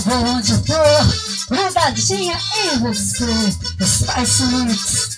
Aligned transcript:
vou 0.00 0.18
onde 0.36 0.52
for, 0.54 1.46
grudadinha 1.48 2.38
em 2.64 2.78
você. 2.78 3.26
Spice 3.80 4.42
Mix. 4.46 5.15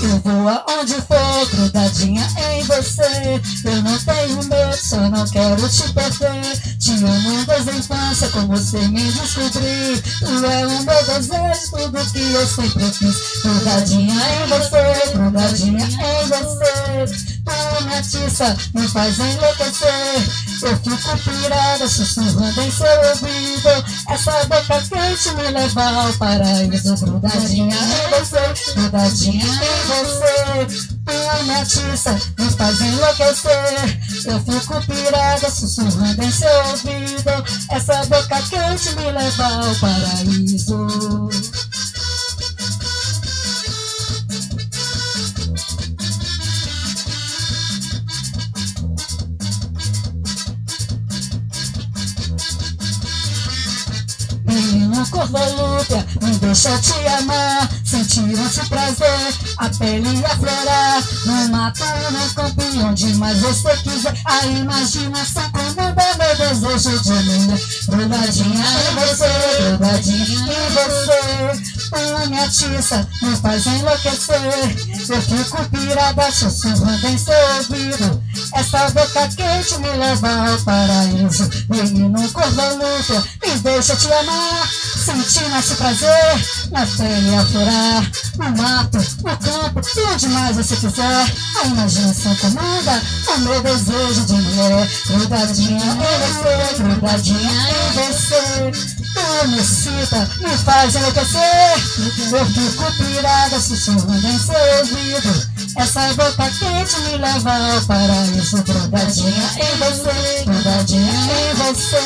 Eu 0.00 0.20
vou 0.20 0.48
aonde 0.48 0.94
for, 0.94 1.50
grudadinha 1.50 2.24
em 2.52 2.62
você. 2.62 3.40
Eu 3.64 3.82
não 3.82 3.98
tenho 3.98 4.42
medo, 4.44 4.76
só 4.76 4.96
não 4.96 5.26
quero 5.26 5.68
te 5.68 5.92
perder. 5.92 6.78
Te 6.78 6.92
amo 7.04 7.44
desde 7.46 7.70
a 7.70 7.74
infância, 7.74 8.28
com 8.28 8.46
você 8.46 8.78
me 8.88 9.02
descobri. 9.10 10.00
Tu 10.20 10.46
é 10.46 10.66
o 10.66 10.82
meu 10.84 11.04
desejo, 11.04 11.70
tudo 11.72 12.12
que 12.12 12.32
eu 12.32 12.46
sempre 12.46 12.90
quis. 12.92 13.42
Grudadinha 13.42 14.14
em 14.14 14.46
você, 14.46 15.12
grudadinha 15.12 15.84
em 15.84 16.28
você. 16.28 17.28
Tu 17.44 17.84
me 17.84 17.94
atiça, 17.94 18.56
me 18.74 18.86
faz 18.88 19.18
enlouquecer. 19.18 20.48
Eu 20.62 20.76
fico 20.76 21.18
pirada, 21.18 21.88
sussurrando 21.88 22.60
em 22.60 22.70
seu 22.70 22.86
ouvido. 23.08 23.84
Essa 24.08 24.32
boca 24.44 24.80
quente 24.80 25.34
me 25.34 25.50
leva 25.50 25.84
ao 25.84 26.12
paraíso. 26.14 26.94
Grudadinha 26.96 27.76
em 27.76 28.10
você, 28.10 28.72
grudadinha 28.74 29.44
em 29.44 29.86
você. 29.86 30.88
Tu 31.04 31.44
me 31.44 31.54
atiça, 31.54 32.18
me 32.38 32.50
faz 32.50 32.80
enlouquecer. 32.80 34.00
Eu 34.24 34.40
fico 34.40 34.80
pirada, 34.86 35.50
sussurrando 35.50 36.22
em 36.22 36.30
seu 36.30 36.66
ouvido. 36.68 37.44
Essa 37.70 38.02
boca 38.06 38.42
quente 38.48 38.96
me 38.96 39.10
leva 39.10 39.44
ao 39.44 39.74
paraíso. 39.76 41.28
Menino 54.98 55.10
corvolúpia, 55.10 56.04
me 56.20 56.32
deixa 56.38 56.76
te 56.78 57.06
amar. 57.06 57.68
Sentir 57.84 58.32
esse 58.32 58.68
prazer, 58.68 59.34
a 59.56 59.68
pele 59.70 60.24
aflorar 60.24 61.02
No 61.24 61.48
mato, 61.50 61.84
no 62.10 62.34
campo, 62.34 62.62
onde 62.84 63.14
mais 63.14 63.38
você 63.38 63.76
quiser. 63.76 64.14
A 64.24 64.46
imaginação 64.46 65.50
comanda 65.52 66.04
meu 66.18 66.36
desejo 66.36 67.00
de 67.00 67.12
mulher 67.12 67.60
Grudadinha 67.88 68.64
em 68.64 68.94
você, 68.94 69.62
grudadinha 69.62 70.52
em 70.52 70.70
você. 70.72 71.78
Tu 71.90 72.30
me 72.30 72.38
atiça, 72.40 73.08
me 73.22 73.36
faz 73.36 73.66
enlouquecer. 73.66 74.76
Eu 75.08 75.22
fico 75.22 75.64
pirada, 75.70 76.32
sussurrando 76.32 77.06
em 77.06 77.18
seu 77.18 77.34
ouvido 77.56 78.20
Essa 78.70 78.90
boca 78.90 79.26
quente 79.28 79.78
me 79.78 79.88
leva 79.96 80.28
ao 80.28 80.58
paraíso. 80.58 81.48
Menino 81.70 82.30
corvolúpia, 82.30 83.24
me 83.42 83.58
deixa 83.60 83.96
te 83.96 84.12
amar. 84.12 84.68
Sentindo 85.06 85.56
esse 85.56 85.74
prazer, 85.76 86.46
na 86.70 86.86
pele 86.86 87.34
aflorar 87.34 88.10
No 88.36 88.62
mato, 88.62 88.98
no 88.98 89.38
campo, 89.38 89.80
e 89.96 90.00
onde 90.02 90.28
mais 90.28 90.54
você 90.54 90.76
quiser. 90.76 91.32
A 91.62 91.66
imaginação 91.66 92.36
comanda 92.36 93.02
o 93.28 93.38
meu 93.38 93.62
desejo 93.62 94.26
de 94.26 94.32
mulher 94.34 94.90
Grudadinha 95.28 95.78
em 95.78 95.98
você, 96.24 96.82
grudadinha 96.82 97.38
em 97.38 97.92
você. 97.92 98.72
Tu 99.12 99.48
me 99.48 99.58
excita, 99.58 100.30
me 100.40 100.56
faz 100.56 100.94
enlouquecer. 100.94 101.42
Eu 102.32 102.46
fico 102.46 102.92
pirada, 102.92 103.60
sussurrando 103.60 104.26
em 104.26 104.38
seu 104.38 104.54
ouvido 104.78 105.48
Essa 105.76 106.14
boca 106.14 106.50
quente 106.58 107.00
me 107.00 107.18
leva 107.18 107.74
ao 107.74 107.80
paraíso. 107.82 108.62
Grudadinha 108.62 109.50
em 109.56 109.76
você, 109.76 110.44
grudadinha 110.46 111.12
em 111.12 111.54
você. 111.56 112.00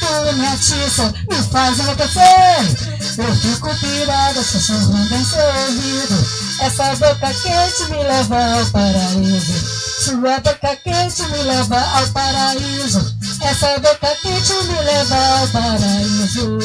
Tu 0.00 0.36
me 0.36 0.46
atiça, 0.48 1.14
me 1.30 1.36
faz 1.52 1.78
enlouquecer. 1.78 2.90
Eu 3.16 3.34
fico 3.36 3.68
pirada, 3.76 4.42
sussurrando 4.42 5.14
em 5.14 5.24
seu 5.24 5.44
ouvido 5.44 6.26
Essa 6.62 6.96
boca 6.96 7.32
quente 7.32 7.90
me 7.90 8.02
leva 8.02 8.58
ao 8.58 8.66
paraíso 8.66 9.89
sua 10.00 10.40
boca 10.40 10.76
quente 10.82 11.22
me 11.24 11.42
leva 11.42 11.78
ao 11.78 12.06
paraíso. 12.08 13.14
Essa 13.42 13.78
boca 13.80 14.16
quente 14.22 14.54
me 14.64 14.80
leva 14.80 15.14
ao 15.14 15.48
paraíso. 15.48 16.58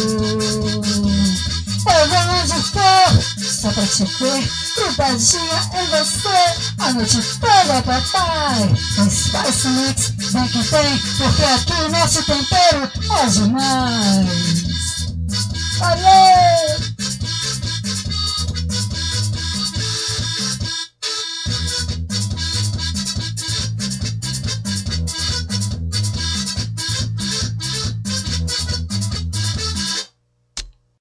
Eu 1.87 2.07
vou 2.09 2.19
onde 2.33 2.59
for, 2.71 3.11
só 3.43 3.69
pra 3.71 3.85
te 3.85 4.05
ver, 4.05 4.49
grudadinha 4.75 5.59
em 5.75 5.85
você, 5.87 6.39
a 6.79 6.93
noite 6.93 7.19
toda, 7.39 7.81
papai. 7.83 8.73
Spice 9.09 9.67
Mix, 9.67 10.13
vem 10.31 10.47
que 10.47 10.63
tem, 10.63 10.97
porque 11.17 11.43
aqui 11.43 11.73
o 11.73 11.89
nosso 11.89 12.23
tempero 12.23 12.91
é 13.21 13.25
demais. 13.27 14.65
Valeu! 15.77 16.34